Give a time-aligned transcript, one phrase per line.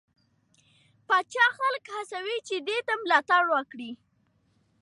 [1.07, 3.91] پاچا خلک هڅوي چې دې ده ملاتړ وکړي.